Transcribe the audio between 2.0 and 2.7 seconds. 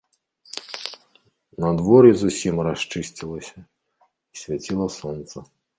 зусім